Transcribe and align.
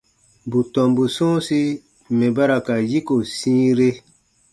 Bù 0.49 0.59
tɔmbu 0.73 1.03
sɔ̃ɔsi 1.15 1.59
mɛ̀ 2.17 2.29
ba 2.35 2.43
ra 2.49 2.57
ka 2.65 2.75
yiko 2.91 3.15
sĩire. 3.37 3.89